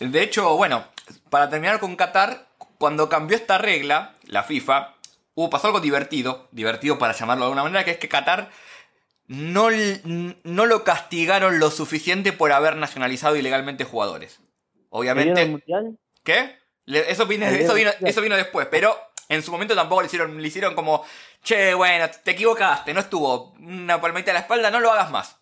[0.00, 0.84] De hecho, bueno,
[1.30, 2.46] para terminar con Qatar,
[2.78, 4.94] cuando cambió esta regla, la FIFA,
[5.34, 8.50] hubo, pasó algo divertido, divertido para llamarlo de alguna manera, que es que Qatar
[9.26, 9.68] no,
[10.44, 14.36] no lo castigaron lo suficiente por haber nacionalizado ilegalmente jugadores.
[14.36, 15.46] ¿Periodo Obviamente...
[15.46, 15.98] mundial?
[16.22, 16.58] ¿Qué?
[16.86, 18.96] Le- Eso, vino, El eso, dedo- vino, eso vino después, pero
[19.28, 21.04] en su momento tampoco le hicieron, le hicieron como,
[21.42, 25.36] che, bueno, te equivocaste, no estuvo una palmadita a la espalda, no lo hagas más.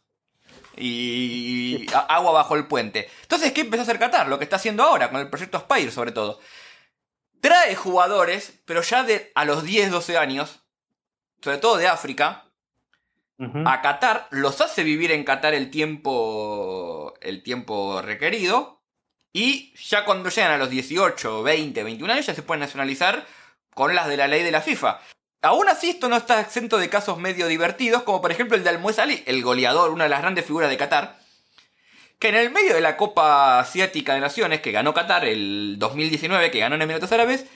[0.76, 3.08] Y agua bajo el puente.
[3.22, 4.28] Entonces, ¿qué empezó a hacer Qatar?
[4.28, 6.40] Lo que está haciendo ahora, con el proyecto Aspire sobre todo.
[7.40, 10.60] Trae jugadores, pero ya de a los 10, 12 años,
[11.40, 12.50] sobre todo de África,
[13.38, 18.82] a Qatar, los hace vivir en Qatar el tiempo, el tiempo requerido.
[19.32, 23.26] Y ya cuando llegan a los 18, 20, 21 años ya se pueden nacionalizar
[23.74, 24.98] con las de la ley de la FIFA.
[25.42, 28.70] Aún así esto no está exento de casos medio divertidos, como por ejemplo el de
[28.70, 31.18] Almuez Ali, el goleador, una de las grandes figuras de Qatar,
[32.18, 36.50] que en el medio de la Copa Asiática de Naciones que ganó Qatar el 2019,
[36.50, 37.46] que ganó en Emiratos Árabes,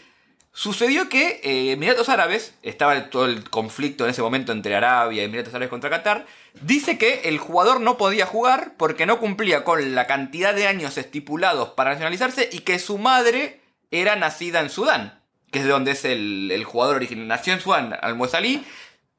[0.53, 5.25] Sucedió que eh, Emiratos Árabes, estaba todo el conflicto en ese momento entre Arabia y
[5.25, 6.27] Emiratos Árabes contra Qatar,
[6.61, 10.99] dice que el jugador no podía jugar porque no cumplía con la cantidad de años
[10.99, 13.61] estipulados para nacionalizarse y que su madre
[13.93, 15.20] era nacida en Sudán,
[15.51, 17.29] que es de donde es el, jugador original.
[17.29, 18.65] Nació en Sudán, al Ali,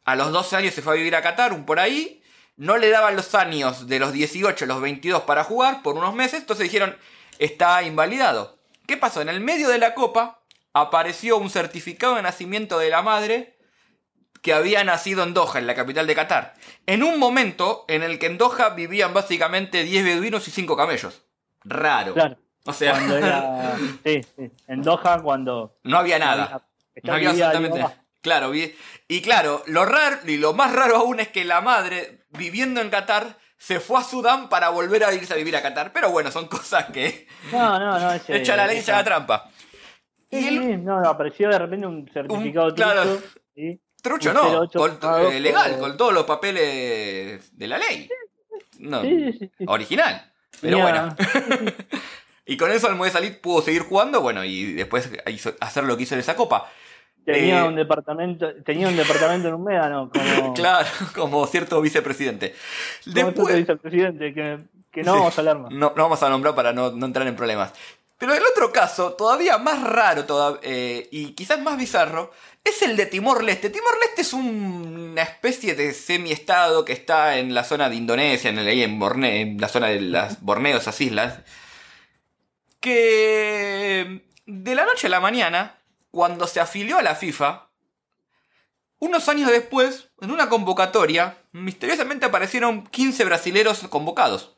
[0.05, 2.21] a los 12 años se fue a vivir a Qatar, un por ahí,
[2.57, 6.13] no le daban los años de los 18 a los 22 para jugar por unos
[6.13, 6.95] meses, entonces dijeron,
[7.39, 8.57] está invalidado.
[8.87, 9.21] ¿Qué pasó?
[9.21, 10.41] En el medio de la copa
[10.73, 13.57] apareció un certificado de nacimiento de la madre
[14.41, 16.55] que había nacido en Doha, en la capital de Qatar.
[16.87, 21.21] En un momento en el que en Doha vivían básicamente 10 beduinos y 5 camellos.
[21.63, 22.13] Raro.
[22.13, 22.37] Claro.
[22.65, 23.75] O sea, Cuando era.
[24.05, 24.51] Sí, sí.
[24.67, 25.77] En Doha, cuando.
[25.83, 26.65] no había nada.
[27.03, 27.85] No había absolutamente.
[28.21, 32.79] Claro, y claro, lo raro y lo más raro aún es que la madre, viviendo
[32.79, 35.91] en Qatar, se fue a Sudán para volver a irse a vivir a Qatar.
[35.91, 38.11] Pero bueno, son cosas que No, no, no.
[38.13, 39.49] Ese, echa la ley, echa la trampa.
[40.29, 43.03] Sí, Y no, no, apareció de repente un certificado Un- claro.
[43.53, 48.07] trucho, trucho no, 08 con- firmado eh, legal, con todos los papeles de la ley.
[48.79, 49.65] No, Sí, sí, sí.
[49.67, 50.31] original.
[50.61, 51.15] Pero bueno.
[52.51, 56.03] Y con eso Almohade Salit pudo seguir jugando, bueno, y después hizo- hacer lo que
[56.03, 56.69] hizo en esa copa.
[57.23, 62.53] Tenía Eh, un departamento, tenía un departamento en un médano, como, Claro, como cierto vicepresidente.
[63.05, 64.57] como Después, tú te dice el presidente, que,
[64.91, 65.19] que no Sí.
[65.19, 65.71] vamos a hablar más.
[65.71, 67.71] No, no vamos a nombrar para no, no entrar en problemas.
[68.17, 72.31] Pero el otro caso, todavía más raro toda- eh, y quizás más bizarro,
[72.65, 73.69] es el de Timor-Leste.
[73.69, 78.59] Timor-Leste es un- una especie de semi-estado que está en la zona de Indonesia, en,
[78.59, 81.39] el- en, Borne- en la zona de las Borneo, esas islas.
[82.81, 85.77] Que de la noche a la mañana,
[86.11, 87.69] cuando se afilió a la FIFA,
[88.99, 94.55] unos años después, en una convocatoria, misteriosamente aparecieron 15 brasileros convocados.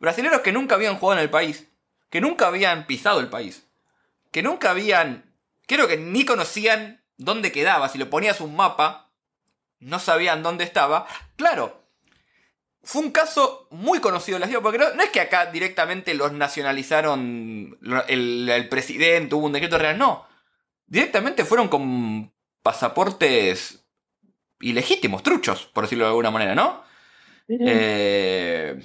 [0.00, 1.68] Brasileros que nunca habían jugado en el país,
[2.08, 3.66] que nunca habían pisado el país,
[4.30, 5.34] que nunca habían,
[5.66, 9.10] creo que ni conocían dónde quedaba, si le ponías un mapa,
[9.78, 11.06] no sabían dónde estaba.
[11.36, 11.81] Claro,
[12.84, 16.14] fue un caso muy conocido en la ciudad, porque no, no es que acá directamente
[16.14, 20.26] los nacionalizaron el, el presidente, hubo un decreto real, no.
[20.86, 23.84] Directamente fueron con pasaportes
[24.60, 26.82] ilegítimos, truchos, por decirlo de alguna manera, ¿no?
[27.48, 27.56] Sí.
[27.60, 28.80] Eh,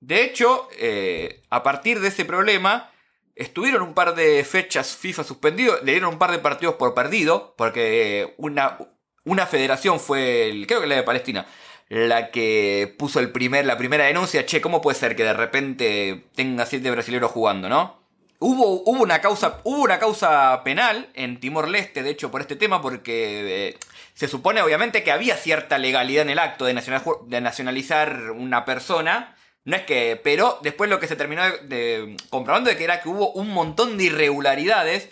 [0.00, 2.90] de hecho, eh, a partir de ese problema,
[3.34, 7.54] estuvieron un par de fechas FIFA suspendidos, le dieron un par de partidos por perdido,
[7.58, 8.78] porque una,
[9.24, 11.46] una federación fue, el- creo que la de Palestina,
[11.88, 16.24] la que puso el primer, la primera denuncia, che, ¿cómo puede ser que de repente
[16.34, 18.04] tenga siete brasileños jugando, no?
[18.38, 22.82] Hubo, hubo, una causa, hubo una causa penal en Timor-Leste, de hecho, por este tema,
[22.82, 23.78] porque eh,
[24.12, 28.66] se supone obviamente que había cierta legalidad en el acto de, nacional- de nacionalizar una
[28.66, 29.34] persona.
[29.64, 30.20] No es que.
[30.22, 33.96] Pero después lo que se terminó de, comprobando de que era que hubo un montón
[33.96, 35.08] de irregularidades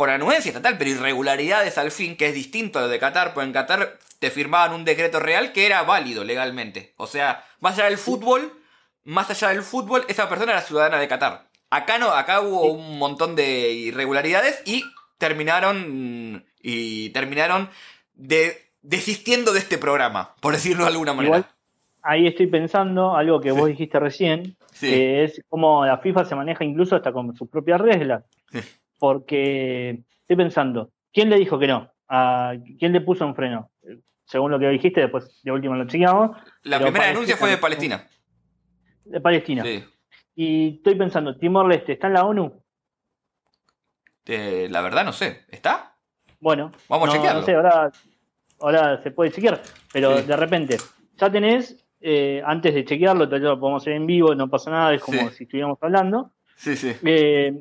[0.00, 3.46] con anuencia estatal, pero irregularidades al fin, que es distinto a lo de Qatar, pues
[3.46, 6.94] en Qatar te firmaban un decreto real que era válido legalmente.
[6.96, 8.50] O sea, más allá del fútbol,
[9.04, 11.48] más allá del fútbol, esa persona era ciudadana de Qatar.
[11.68, 14.84] Acá no, acá hubo un montón de irregularidades y
[15.18, 16.46] terminaron.
[16.62, 17.68] Y terminaron
[18.14, 21.36] de, desistiendo de este programa, por decirlo de alguna manera.
[21.36, 21.50] Igual,
[22.02, 23.56] ahí estoy pensando algo que Sí.
[23.58, 24.88] vos dijiste recién, Sí.
[24.88, 28.24] que es como la FIFA se maneja incluso hasta con sus propias reglas.
[28.50, 28.60] Sí.
[29.00, 31.90] Porque estoy pensando, ¿quién le dijo que no?
[32.08, 33.70] ¿A ¿Quién le puso un freno?
[34.24, 38.06] Según lo que dijiste, después de último lo chequeamos, La primera denuncia fue de Palestina.
[39.04, 39.64] de Palestina.
[39.64, 39.82] Sí.
[40.36, 42.62] Y estoy pensando, Timor-Leste, ¿está en la ONU?
[44.26, 45.44] Eh, la verdad no sé.
[45.48, 45.96] ¿Está?
[46.38, 47.40] Bueno, Vamos a chequearlo.
[47.40, 47.90] no sé, ahora,
[48.60, 49.60] ahora se puede chequear,
[49.92, 50.26] pero Sí.
[50.26, 50.76] de repente,
[51.16, 54.94] ya tenés, eh, antes de chequearlo, todavía lo podemos hacer en vivo, no pasa nada,
[54.94, 55.34] es como Sí.
[55.36, 56.32] si estuviéramos hablando.
[56.56, 56.92] Sí, sí.
[57.04, 57.52] Eh,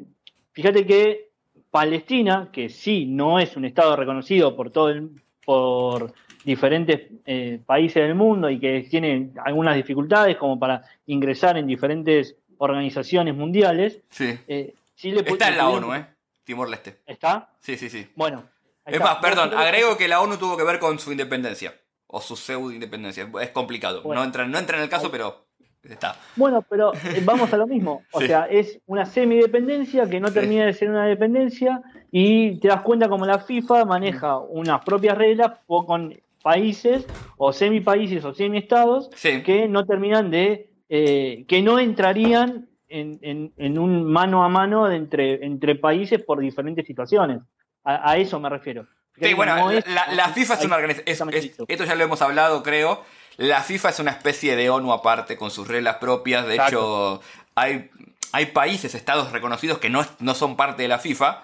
[0.53, 1.28] fíjate que
[1.71, 5.09] Palestina, que sí no es un estado reconocido por todo el,
[5.45, 11.67] por diferentes eh, países del mundo y que tiene algunas dificultades como para ingresar en
[11.67, 14.37] diferentes organizaciones mundiales, Sí.
[14.47, 16.05] eh, sí le Está en la ONU, ¿eh?
[16.43, 16.99] Timor-Leste.
[17.05, 17.49] ¿Está?
[17.59, 18.07] Sí, sí, sí.
[18.15, 18.43] Bueno.
[18.85, 19.05] Es está.
[19.05, 21.73] más, perdón, agrego que la ONU tuvo que ver con su independencia.
[22.07, 23.29] O su pseudo-independencia.
[23.39, 24.01] Es complicado.
[24.01, 24.21] Bueno.
[24.21, 25.45] No, entra, no entra en el caso, pero
[25.87, 26.15] está.
[26.35, 28.03] Bueno, pero eh, vamos a lo mismo.
[28.11, 28.27] O Sí.
[28.27, 33.07] sea, es una semidependencia que no termina de ser una dependencia y te das cuenta
[33.07, 37.05] como la FIFA maneja unas propias reglas con países
[37.37, 39.43] o semipaíses o semiestados Sí.
[39.43, 44.87] que no terminan de, eh, que no entrarían en, en- en un mano a mano
[44.87, 47.39] de entre, entre países por diferentes situaciones.
[47.83, 48.87] A, a eso me refiero.
[49.21, 51.29] Sí, bueno, no es- la, la FIFA es una organización.
[51.67, 53.03] esto ya lo hemos hablado, creo.
[53.39, 56.45] La FIFA es una especie de ONU aparte, con sus reglas propias.
[56.45, 56.75] De Exacto.
[56.75, 57.21] hecho,
[57.55, 57.89] hay,
[58.33, 61.43] hay países, estados reconocidos que no, no son parte de la FIFA.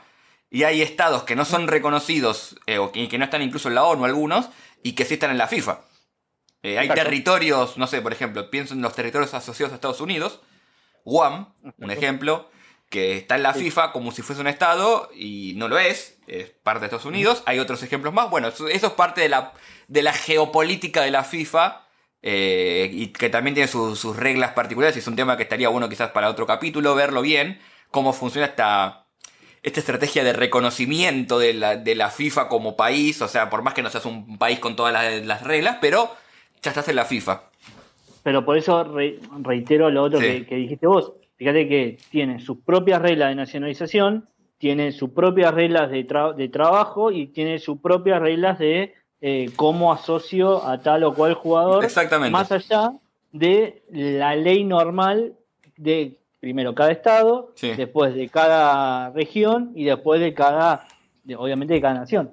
[0.51, 3.75] Y hay estados que no son reconocidos, eh, o que, que no están incluso en
[3.75, 4.49] la ONU algunos,
[4.83, 5.79] y que sí están en la FIFA.
[6.63, 7.03] Eh, hay Exacto.
[7.03, 10.41] territorios, no sé, por ejemplo, pienso en los territorios asociados a Estados Unidos.
[11.05, 12.49] Guam, un ejemplo,
[12.89, 13.59] que está en la Sí.
[13.61, 17.41] FIFA como si fuese un estado y no lo es, es parte de Estados Unidos.
[17.45, 18.29] Hay otros ejemplos más.
[18.29, 19.53] Bueno, eso, eso es parte de la,
[19.87, 21.84] de la geopolítica de la FIFA
[22.27, 24.95] eh, y que también tiene sus- sus reglas particulares.
[24.95, 27.59] Y es un tema que estaría bueno quizás para otro capítulo verlo bien,
[27.91, 29.05] cómo funciona esta,
[29.61, 33.75] esta estrategia de reconocimiento de la, de la FIFA como país, o sea, por más
[33.75, 34.91] que no seas un país con todas
[35.23, 36.09] las, reglas, pero
[36.63, 37.43] ya estás en la FIFA.
[38.23, 38.83] Pero por eso
[39.43, 41.13] reitero lo otro que, dijiste vos.
[41.37, 46.07] Fíjate que tiene sus propias reglas de nacionalización, tiene sus propias reglas de,
[46.37, 51.33] de trabajo y tiene sus propias reglas de eh, cómo asocio a tal o cual
[51.33, 51.83] jugador.
[51.83, 52.31] Exactamente.
[52.31, 52.93] Más allá
[53.31, 55.33] de la ley normal
[55.77, 60.87] de primero cada estado, después de cada región y después de cada,
[61.37, 62.29] obviamente de cada nación.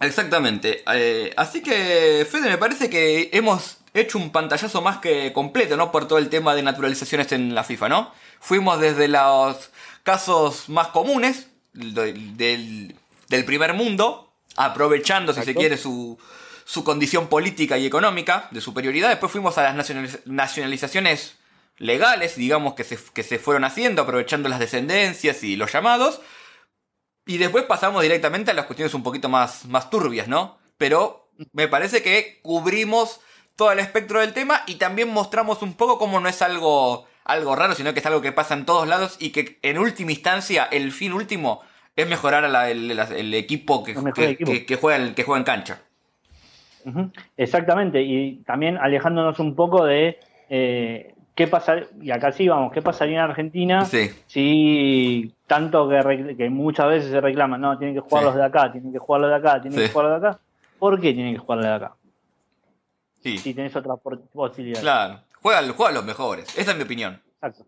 [0.00, 0.82] Exactamente.
[0.92, 5.90] Eh, así que, Fede, me parece que hemos hecho un pantallazo más que completo, ¿no?
[5.90, 8.12] Por todo el tema de naturalizaciones en la FIFA, ¿no?
[8.40, 9.70] Fuimos desde los
[10.02, 12.94] casos más comunes del,
[13.46, 14.25] primer mundo,
[14.56, 16.18] aprovechando, si se quiere, su,
[16.64, 19.08] su condición política y económica de superioridad.
[19.08, 19.90] Después fuimos a las
[20.26, 21.38] nacionalizaciones
[21.78, 26.20] legales, digamos, que se, que se fueron haciendo, aprovechando las descendencias y los llamados.
[27.26, 30.58] Y después pasamos directamente a las cuestiones un poquito más, más turbias, ¿no?
[30.78, 33.20] Pero me parece que cubrimos
[33.56, 37.56] todo el espectro del tema y también mostramos un poco cómo no es algo, algo
[37.56, 40.64] raro, sino que es algo que pasa en todos lados y que en última instancia,
[40.64, 41.62] el fin último,
[41.96, 45.80] es mejorar el, equipo, que, que, juega, que juega en cancha.
[47.36, 51.76] Exactamente, y también alejándonos un poco de eh, ¿qué pasa?
[52.00, 57.60] Y acá sí vamos, ¿qué pasaría en Argentina si tanto que, muchas veces se reclaman,
[57.60, 59.88] no, tienen que jugar los de acá, tienen que jugar los de acá, tienen que
[59.88, 60.40] jugar los de acá?
[60.78, 61.94] ¿Por qué tienen que jugar los de acá?
[63.22, 63.38] Sí.
[63.38, 64.80] Si tenés otra posibilidad.
[64.80, 67.20] Claro, juegan, juegan los mejores, esa es mi opinión.
[67.34, 67.66] Exacto.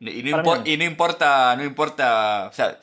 [0.00, 2.78] Y no, importa, no importa, o sea,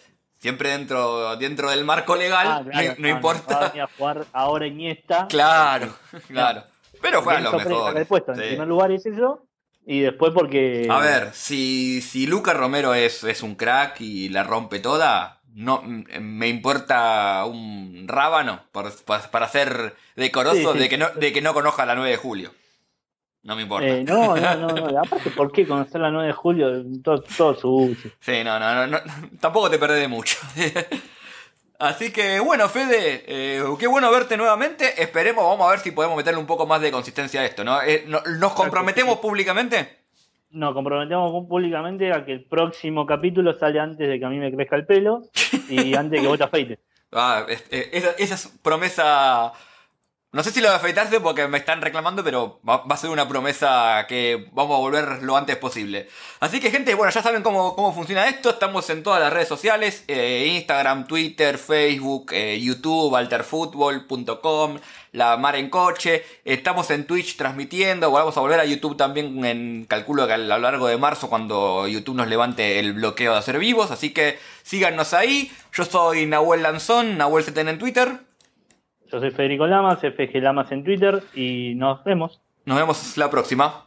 [0.45, 3.73] siempre dentro, dentro del marco legal, ah, no, importa.
[3.81, 5.25] a jugar ahora Iniesta.
[5.27, 5.91] Claro,
[6.27, 6.63] claro.
[7.01, 8.07] Pero juegan los mejores.
[8.11, 9.43] En primer lugar es eso,
[9.87, 10.87] y después porque...
[10.87, 15.81] A ver, si, si Lucas Romero es, es un crack y la rompe toda, no
[15.83, 21.95] me importa un rábano para ser decoroso De, que no, de que no conozca la
[21.95, 22.51] 9 de julio.
[23.45, 23.87] No me importa.
[23.87, 24.99] Eh, no, no, no, no.
[24.99, 26.83] Aparte, ¿por qué conocer la 9 de julio?
[27.03, 28.09] Todo, todo su uso.
[28.19, 28.97] Sí, no, no, no,
[29.39, 30.35] Tampoco te perdés de mucho.
[31.79, 34.99] Así que bueno, Fede, eh, qué bueno verte nuevamente.
[34.99, 37.83] Esperemos, vamos a ver si podemos meterle un poco más de consistencia a esto, ¿no?
[37.83, 40.05] Eh, ¿Nos comprometemos públicamente?
[40.49, 44.51] Nos comprometemos públicamente a que el próximo capítulo sale antes de que a mí me
[44.51, 45.21] crezca el pelo
[45.69, 46.79] y antes de que vos te afeites.
[47.17, 49.53] Ah, esa, esa es promesa
[50.35, 53.25] no sé si lo de afeitarse porque me están reclamando, pero va, a ser una
[53.25, 56.09] promesa que vamos a volver lo antes posible.
[56.41, 58.49] Así que gente, bueno, ya saben cómo, cómo funciona esto.
[58.49, 60.03] Estamos en todas las redes sociales.
[60.09, 64.77] Eh, Instagram, Twitter, Facebook, eh, YouTube, alterfutbol.com,
[65.13, 66.25] La Mar en Coche.
[66.43, 68.11] Estamos en Twitch transmitiendo.
[68.11, 71.87] Vamos a volver a YouTube también en calculo que a lo largo de marzo cuando
[71.87, 73.89] YouTube nos levante el bloqueo de hacer vivos.
[73.89, 75.49] Así que síganos ahí.
[75.71, 78.24] Yo soy Nahuel Lanzón, Nahuel CTN en Twitter.
[79.15, 82.41] Yo soy Federico Lamas, FG Lamas en Twitter y nos vemos.
[82.65, 83.85] Nos vemos la próxima.